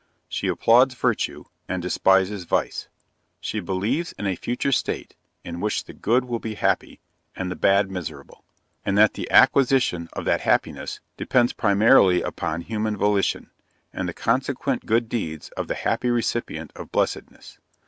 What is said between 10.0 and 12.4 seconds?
of that happiness, depends primarily